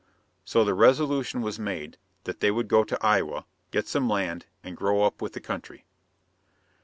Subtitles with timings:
[0.43, 4.75] So the resolution was made that they would go to Iowa, get some land, and
[4.75, 5.85] grow up with the country.